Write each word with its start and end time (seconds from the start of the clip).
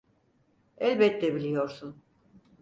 Elbette 0.77 1.35
biliyorsun. 1.35 2.01